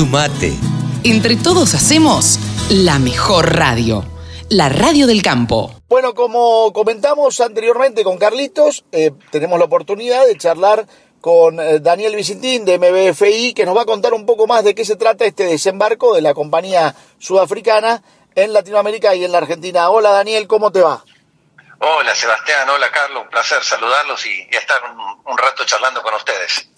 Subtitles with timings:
[0.00, 0.54] Sumate.
[1.04, 2.38] Entre todos hacemos
[2.70, 4.02] la mejor radio,
[4.48, 5.74] la radio del campo.
[5.90, 10.86] Bueno, como comentamos anteriormente con Carlitos, eh, tenemos la oportunidad de charlar
[11.20, 14.74] con eh, Daniel Vicentín de MBFI, que nos va a contar un poco más de
[14.74, 18.02] qué se trata este desembarco de la compañía sudafricana
[18.34, 19.90] en Latinoamérica y en la Argentina.
[19.90, 21.04] Hola Daniel, ¿cómo te va?
[21.78, 24.80] Hola Sebastián, hola Carlos, un placer saludarlos y, estar
[25.26, 26.70] un, rato charlando con ustedes.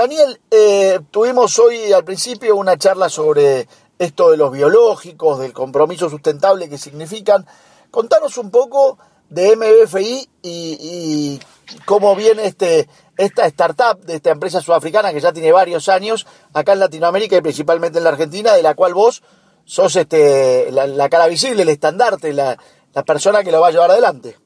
[0.00, 3.68] Daniel, eh, tuvimos hoy al principio una charla sobre
[3.98, 7.46] esto de los biológicos, del compromiso sustentable que significan.
[7.90, 8.96] Contanos un poco
[9.28, 11.38] de MBFI y,
[11.84, 16.72] cómo viene este, esta startup de esta empresa sudafricana que ya tiene varios años acá
[16.72, 19.22] en Latinoamérica y principalmente en la Argentina, de la cual vos
[19.66, 22.56] sos este, la, cara visible, el estandarte, la,
[22.94, 24.38] la persona que lo va a llevar adelante.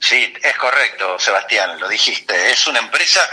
[0.00, 2.50] Sí, es correcto, Sebastián, lo dijiste.
[2.50, 3.28] Es una empresa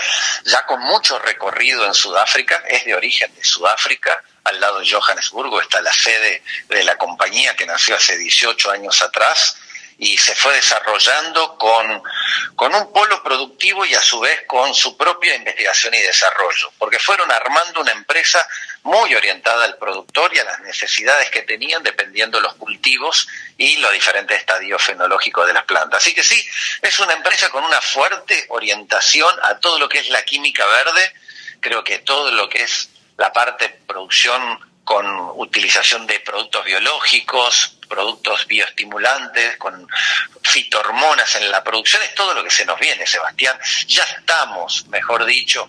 [0.45, 4.23] ya con mucho recorrido en Sudáfrica, es de origen de Sudáfrica.
[4.43, 9.01] Al lado de Johannesburgo está la sede de la compañía que nació hace 18 años
[9.01, 9.57] atrás
[9.97, 12.03] y se fue desarrollando con,
[12.55, 16.99] con un polo productivo y a su vez con su propia investigación y desarrollo, porque
[16.99, 18.45] fueron armando una empresa
[18.83, 23.77] muy orientada al productor y a las necesidades que tenían dependiendo de los cultivos y
[23.77, 26.01] los diferentes estadios fenológicos de las plantas.
[26.01, 26.45] Así que sí,
[26.81, 31.13] es una empresa con una fuerte orientación a todo lo que es la química verde,
[31.61, 38.47] creo que todo lo que es la parte producción con utilización de productos biológicos, productos
[38.47, 39.87] bioestimulantes, con
[40.41, 43.57] fitohormonas en la producción, es todo lo que se nos viene, Sebastián.
[43.87, 45.67] Ya estamos, mejor dicho,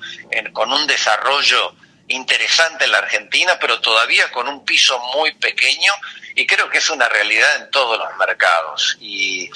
[0.52, 1.74] con un desarrollo
[2.08, 5.92] interesante en la Argentina, pero todavía con un piso muy pequeño
[6.34, 8.96] y creo que es una realidad en todos los mercados.
[9.00, 9.50] Y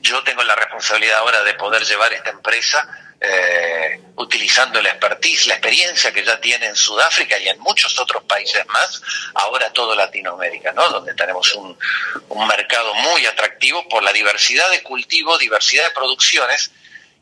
[0.00, 2.86] yo tengo la responsabilidad ahora de poder llevar esta empresa
[3.20, 4.00] eh,
[4.44, 8.66] utilizando la expertise, la experiencia que ya tiene en Sudáfrica y en muchos otros países
[8.66, 9.00] más,
[9.34, 10.86] ahora todo Latinoamérica, ¿no?
[10.90, 11.78] Donde tenemos un,
[12.28, 16.70] un mercado muy atractivo por la diversidad de cultivo, diversidad de producciones.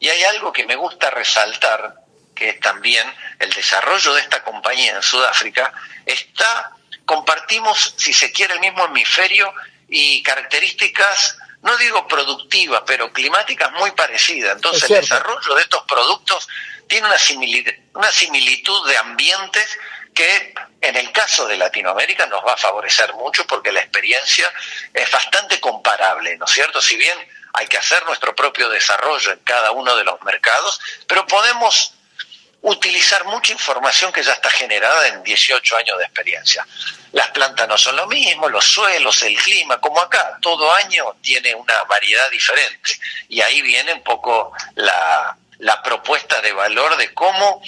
[0.00, 1.94] Y hay algo que me gusta resaltar,
[2.34, 3.06] que es también
[3.38, 5.72] el desarrollo de esta compañía en Sudáfrica,
[6.04, 6.72] está,
[7.06, 9.54] compartimos, si se quiere, el mismo hemisferio
[9.88, 14.50] y características no digo productiva, pero climática muy parecida.
[14.50, 16.48] Entonces el desarrollo de estos productos
[16.86, 19.78] tiene una similitud, una similitud de ambientes
[20.14, 24.52] que en el caso de Latinoamérica nos va a favorecer mucho porque la experiencia
[24.92, 26.80] es bastante comparable, ¿no es cierto?
[26.82, 27.16] Si bien
[27.54, 31.94] hay que hacer nuestro propio desarrollo en cada uno de los mercados, pero podemos
[32.62, 36.66] utilizar mucha información que ya está generada en 18 años de experiencia.
[37.10, 41.54] Las plantas no son lo mismo, los suelos, el clima, como acá, todo año tiene
[41.54, 42.98] una variedad diferente.
[43.28, 45.36] Y ahí viene un poco la,
[45.82, 47.62] propuesta de valor de cómo,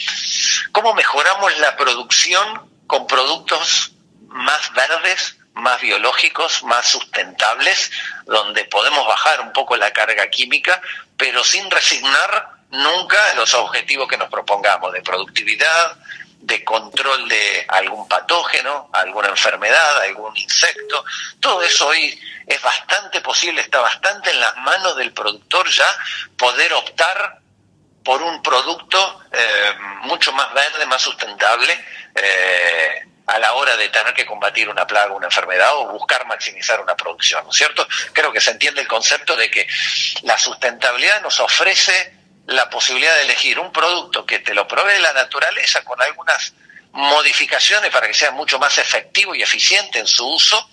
[0.73, 3.93] cómo mejoramos la producción con productos
[4.29, 7.91] más verdes, más biológicos, más sustentables,
[8.27, 10.81] donde podemos bajar un poco la carga química,
[11.17, 15.97] pero sin resignar nunca los objetivos que nos propongamos de productividad,
[16.41, 21.05] de control de algún patógeno, alguna enfermedad, algún insecto.
[21.41, 25.87] Todo eso hoy es bastante posible, está bastante en las manos del productor ya
[26.37, 27.44] poder optar
[28.05, 29.73] por un producto eh,
[30.03, 31.73] mucho más verde, más sustentable.
[32.15, 36.81] Eh, a la hora de tener que combatir una plaga, una enfermedad o buscar maximizar
[36.81, 37.89] una producción, ¿no es cierto?
[38.13, 39.67] Creo que se entiende el concepto de que
[40.23, 42.15] la sustentabilidad nos ofrece
[42.47, 46.53] la posibilidad de elegir un producto que te lo provee la naturaleza con algunas
[46.93, 50.69] modificaciones para que sea mucho más efectivo y eficiente en su uso.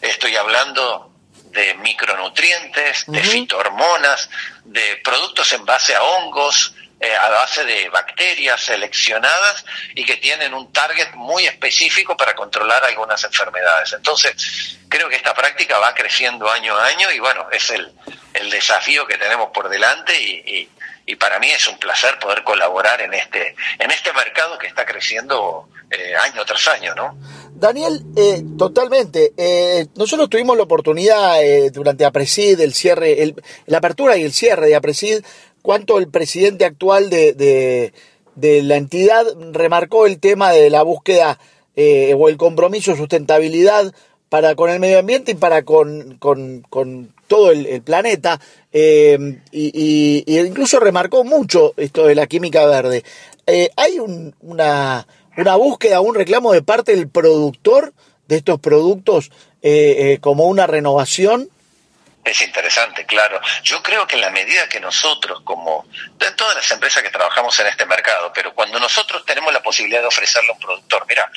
[0.00, 1.09] Estoy hablando
[1.50, 4.28] de micronutrientes, de fitohormonas,
[4.64, 10.52] de productos en base a hongos, eh, a base de bacterias seleccionadas y que tienen
[10.52, 13.92] un target muy específico para controlar algunas enfermedades.
[13.94, 17.90] Entonces, creo que esta práctica va creciendo año a año y bueno, es el,
[18.34, 20.68] el desafío que tenemos por delante y,
[21.10, 24.86] y para mí es un placer poder colaborar en este, en este mercado que está
[24.86, 27.16] creciendo eh, año tras año, ¿no?
[27.60, 29.32] Daniel, eh, totalmente.
[29.36, 31.40] Eh, nosotros tuvimos la oportunidad
[31.72, 33.34] durante APRESID, el cierre,
[33.66, 35.22] la apertura y el cierre de APRESID,
[35.62, 37.92] cuánto el presidente actual de,
[38.34, 41.38] de, la entidad remarcó el tema de la búsqueda
[41.76, 43.92] o el compromiso de sustentabilidad
[44.30, 48.40] para con el medio ambiente y para con, con, todo el, planeta,
[48.72, 53.04] eh, y, incluso remarcó mucho esto de la química verde.
[53.46, 53.98] Eh, ¿Hay
[54.40, 55.06] una,
[55.36, 57.92] una búsqueda, un reclamo de parte del productor
[58.28, 59.30] de estos productos
[59.62, 61.48] eh, como una renovación?
[62.22, 63.40] Es interesante, claro.
[63.62, 65.86] Yo creo que en la medida que nosotros, como
[66.20, 70.02] en todas las empresas que trabajamos en este mercado, pero cuando nosotros tenemos la posibilidad
[70.02, 71.30] de ofrecerle a un productor, mira,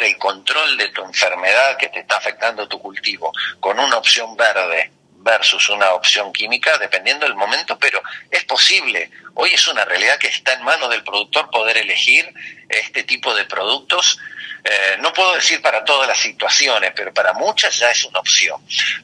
[0.00, 4.90] el control de tu enfermedad que te está afectando tu cultivo con una opción verde
[5.24, 9.10] versus una opción química, dependiendo del momento, pero es posible.
[9.34, 12.32] Hoy es una realidad que está en manos del productor poder elegir
[12.68, 14.18] este tipo de productos.
[14.62, 18.60] Eh, no puedo decir para todas las situaciones, pero para muchas ya es una opción.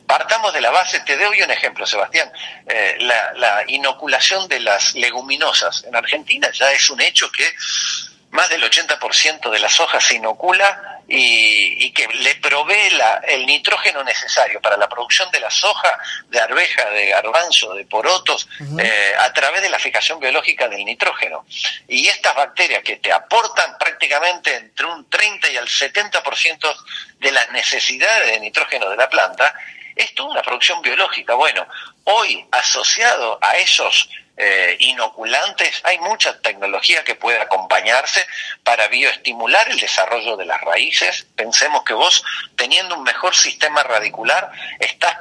[0.07, 2.31] Partamos de la base, te doy un ejemplo, Sebastián.
[2.69, 7.51] Eh, la, la inoculación de las leguminosas en Argentina ya es un hecho que
[8.31, 14.05] más del 80% de las hojas se inocula y, que le provee la, el nitrógeno
[14.05, 15.99] necesario para la producción de la soja,
[16.29, 18.49] de arveja, de garbanzo, de porotos,
[18.79, 21.45] eh, a través de la fijación biológica del nitrógeno.
[21.89, 26.77] Y estas bacterias que te aportan prácticamente entre un 30 y al 70%
[27.19, 29.53] de las necesidades de nitrógeno de la planta,
[30.01, 31.35] es toda una producción biológica.
[31.35, 31.67] Bueno,
[32.05, 38.27] hoy asociado a esos eh, inoculantes, hay mucha tecnología que puede acompañarse
[38.65, 41.27] para bioestimular el desarrollo de las raíces.
[41.37, 42.25] Pensemos que vos,
[42.57, 45.19] teniendo un mejor sistema radicular, estás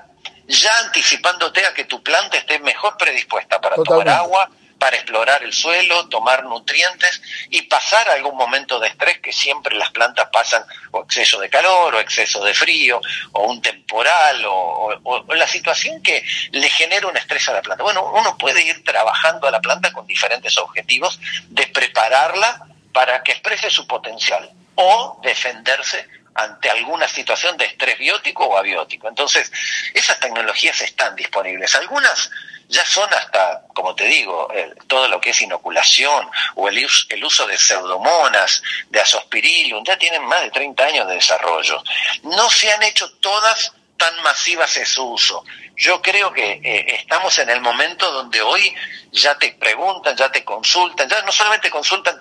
[0.47, 4.49] ya anticipándote a que tu planta esté mejor predispuesta para tomar agua,
[4.79, 9.91] para explorar el suelo, tomar nutrientes y pasar algún momento de estrés que siempre las
[9.91, 13.01] plantas pasan, o exceso de calor, o exceso de frío,
[13.33, 17.83] o un temporal, o, la situación que le genera un estrés a la planta.
[17.83, 23.33] Bueno, uno puede ir trabajando a la planta con diferentes objetivos de prepararla para que
[23.33, 29.09] exprese su potencial o defenderse ante alguna situación de estrés biótico o abiótico.
[29.09, 29.51] Entonces,
[29.93, 31.75] esas tecnologías están disponibles.
[31.75, 32.31] Algunas
[32.69, 34.47] ya son hasta, como te digo,
[34.87, 40.23] todo lo que es inoculación o el, el uso de pseudomonas, de azospirillum, ya tienen
[40.25, 41.83] más de 30 años de desarrollo.
[42.23, 45.43] No se han hecho todas tan masivas en su uso.
[45.75, 48.73] Yo creo que eh, estamos en el momento donde hoy
[49.11, 52.19] ya te preguntan, ya te consultan, ya no solamente consultan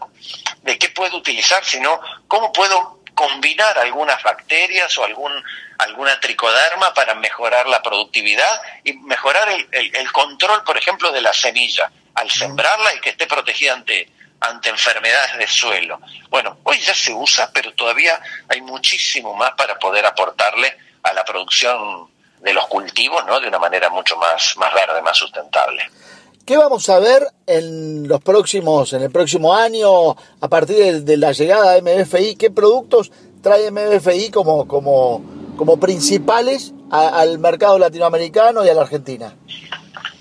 [0.62, 5.32] de qué puedo utilizar, sino cómo puedo combinar algunas bacterias o algún
[5.78, 11.32] alguna tricoderma para mejorar la productividad y mejorar el, el, control, por ejemplo, de la
[11.32, 14.10] semilla, al sembrarla y que esté protegida ante,
[14.40, 16.00] ante enfermedades de suelo.
[16.30, 21.24] Bueno, hoy ya se usa, pero todavía hay muchísimo más para poder aportarle a la
[21.24, 22.08] producción
[22.40, 23.40] de los cultivos, ¿no?
[23.40, 25.88] De una manera mucho más, más verde, más sustentable.
[26.44, 31.16] ¿Qué vamos a ver en los próximos, en el próximo año, a partir de, de
[31.18, 32.36] la llegada de MFI?
[32.36, 39.34] ¿Qué productos trae MFI como, como como principales al mercado latinoamericano y a la Argentina?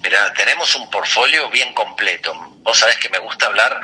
[0.04, 2.34] Mira, tenemos un portfolio bien completo.
[2.64, 3.80] Vos sabés que me gusta hablar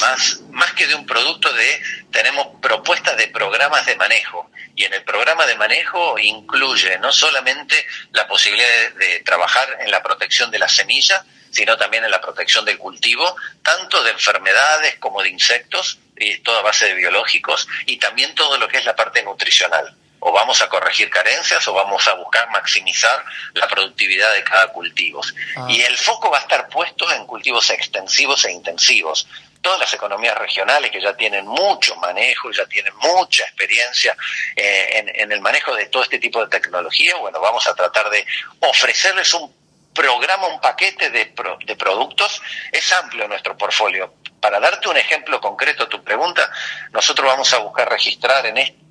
[0.00, 4.50] más, más que de un producto de, tenemos propuestas de programas de manejo.
[4.76, 7.74] Y en el programa de manejo incluye no solamente
[8.12, 12.20] la posibilidad de, de trabajar en la protección de la semilla, sino también en la
[12.20, 17.96] protección del cultivo, tanto de enfermedades como de insectos, y toda base de biológicos, y
[17.96, 22.06] también todo lo que es la parte nutricional o vamos a corregir carencias o vamos
[22.06, 23.24] a buscar maximizar
[23.54, 25.20] la productividad de cada cultivo.
[25.56, 25.66] Ah.
[25.68, 29.26] Y el foco va a estar puesto en cultivos extensivos e intensivos.
[29.60, 34.16] Todas las economías regionales que ya tienen mucho manejo, ya tienen mucha experiencia
[34.54, 38.24] eh, en, el manejo de todo este tipo de tecnología, bueno, vamos a tratar de
[38.60, 39.52] ofrecerles un
[39.92, 41.34] programa, un paquete de,
[41.66, 42.40] de productos.
[42.70, 44.14] Es amplio nuestro portfolio.
[44.40, 46.48] Para darte un ejemplo concreto a tu pregunta,
[46.92, 48.82] nosotros vamos a buscar registrar en este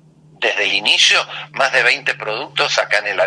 [0.42, 3.20] desde el inicio más de 20 productos acá en, el,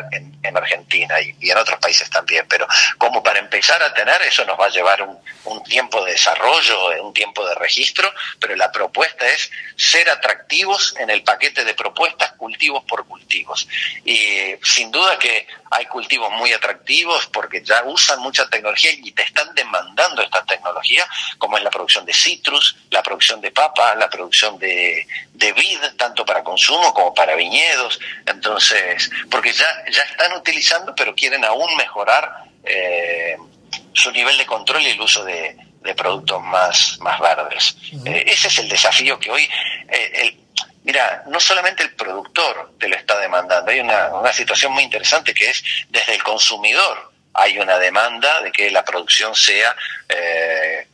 [0.44, 2.68] en, Argentina y, en otros países también, pero
[2.98, 7.04] como para empezar a tener eso nos va a llevar un, un tiempo de desarrollo,
[7.04, 12.34] un tiempo de registro, pero la propuesta es ser atractivos en el paquete de propuestas
[12.34, 13.68] cultivos por cultivos.
[14.04, 19.24] Y sin duda que hay cultivos muy atractivos porque ya usan mucha tecnología y te
[19.24, 21.06] están demandando esta tecnología,
[21.38, 25.80] como es la producción de citrus, la producción de papa, la producción de, de vid,
[25.98, 28.00] tanto para consumo como para viñedos.
[28.26, 32.24] Entonces, porque ya, ya están utilizando, pero quieren aún mejorar
[32.64, 33.36] eh,
[33.92, 35.58] su nivel de control y el uso de,
[35.96, 37.78] productos más, más verdes.
[38.06, 39.44] Eh, ese es el desafío que hoy
[39.90, 40.40] eh, el,
[40.84, 45.34] Mira, no solamente el productor te lo está demandando, hay una, una situación muy interesante
[45.34, 49.76] que es desde el consumidor hay una demanda de que la producción sea
[50.08, 50.45] eh,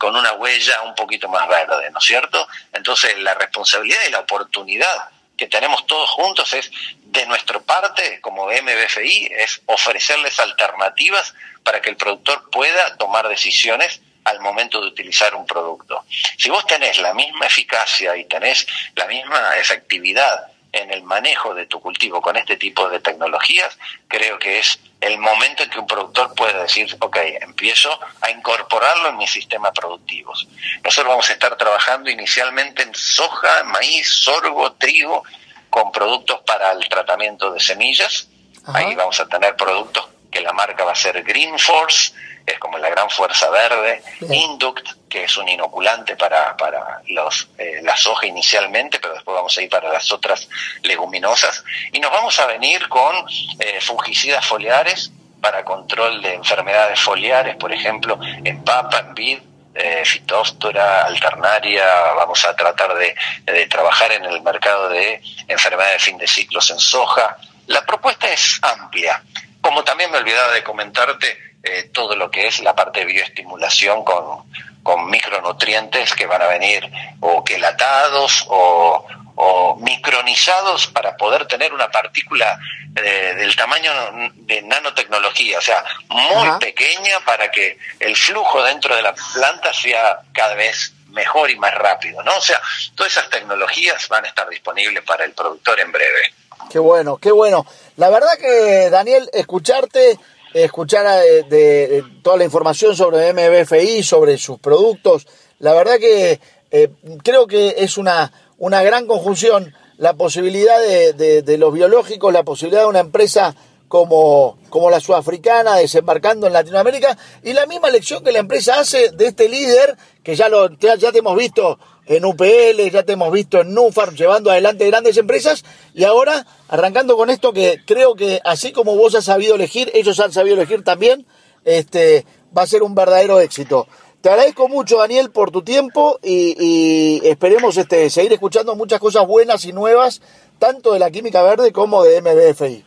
[0.02, 2.48] con una huella un poquito más verde, ¿no es cierto?
[2.72, 6.72] Entonces la responsabilidad y la oportunidad que tenemos todos juntos es,
[7.04, 11.32] de nuestra parte, como MBFI, es ofrecerles alternativas
[11.62, 16.04] para que el productor pueda tomar decisiones al momento de utilizar un producto.
[16.36, 18.66] Si vos tenés la misma eficacia y tenés
[18.96, 23.78] la misma efectividad en el manejo de tu cultivo con este tipo de tecnologías,
[24.08, 29.08] creo que es el momento en que un productor puede decir, ok, empiezo a incorporarlo
[29.08, 30.46] en mis sistemas productivos.
[30.84, 35.24] Nosotros vamos a estar trabajando inicialmente en soja, maíz, sorgo, trigo,
[35.68, 38.28] con productos para el tratamiento de semillas.
[38.72, 42.12] Ahí vamos a tener productos que la marca va a ser Green Force,
[42.46, 47.80] es como la gran fuerza verde, Induct, que es un inoculante para, para los, eh,
[47.82, 50.48] la soja inicialmente, pero después vamos a ir para las otras
[50.82, 53.14] leguminosas, y nos vamos a venir con
[53.58, 59.38] eh, fungicidas foliares para control de enfermedades foliares, por ejemplo, en papa, en vid,
[59.74, 61.84] eh, fitóstora, alternaria,
[62.14, 66.70] vamos a tratar de, de, trabajar en el mercado de enfermedades de fin de ciclos
[66.70, 67.38] en soja.
[67.68, 69.22] La propuesta es amplia.
[69.62, 74.04] Como también me olvidaba de comentarte eh, todo lo que es la parte de bioestimulación
[74.04, 74.44] con,
[74.82, 76.90] con micronutrientes que van a venir
[77.20, 82.58] o quelatados o, o micronizados para poder tener una partícula
[82.96, 83.90] eh, del tamaño
[84.34, 90.20] de nanotecnología, o sea, muy pequeña para que el flujo dentro de la planta sea
[90.32, 92.36] cada vez mejor y más rápido, ¿no?
[92.36, 92.60] O sea,
[92.94, 96.34] todas esas tecnologías van a estar disponibles para el productor en breve.
[96.70, 97.66] Qué bueno, qué bueno.
[97.96, 100.18] La verdad que, Daniel, escucharte,
[100.54, 101.06] escuchar
[101.48, 105.26] de, toda la información sobre MBFI, sobre sus productos,
[105.58, 106.40] la verdad que
[106.70, 106.88] eh,
[107.22, 112.82] creo que es una, una gran conjunción la posibilidad de, de, los biológicos, la posibilidad
[112.82, 113.54] de una empresa
[113.86, 119.10] como, como la sudafricana desembarcando en Latinoamérica y la misma lección que la empresa hace
[119.10, 123.32] de este líder que ya, lo, ya, te hemos visto en UPL, ya te hemos
[123.32, 128.40] visto en Nufarm llevando adelante grandes empresas y ahora arrancando con esto que creo que
[128.44, 131.26] así como vos has sabido elegir, ellos han sabido elegir también,
[131.64, 133.86] este, va a ser un verdadero éxito.
[134.20, 139.64] Te agradezco mucho, Daniel, por tu tiempo y, esperemos este, seguir escuchando muchas cosas buenas
[139.64, 140.22] y nuevas,
[140.60, 142.84] tanto de la química verde como de MBFI.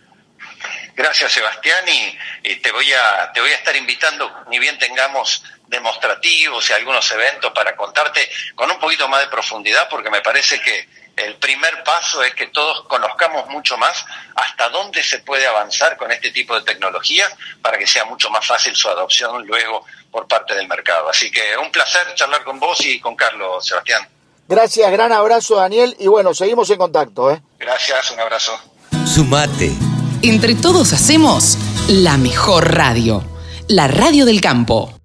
[0.96, 1.84] Gracias, Sebastián,
[2.44, 7.10] y, te voy a te voy a estar invitando, ni bien tengamos demostrativos y algunos
[7.12, 11.84] eventos para contarte con un poquito más de profundidad, porque me parece que el primer
[11.84, 14.06] paso es que todos conozcamos mucho más
[14.36, 17.26] hasta dónde se puede avanzar con este tipo de tecnología
[17.62, 21.10] para que sea mucho más fácil su adopción luego por parte del mercado.
[21.10, 24.08] Así que un placer charlar con vos y con Carlos, Sebastián.
[24.48, 27.32] Gracias, gran abrazo Daniel y bueno, seguimos en contacto.
[27.32, 27.42] ¿eh?
[27.58, 28.60] Gracias, un abrazo.
[29.06, 29.72] Sumate.
[30.22, 31.58] Entre todos hacemos
[31.88, 33.24] la mejor radio,
[33.68, 34.96] la radio del campo.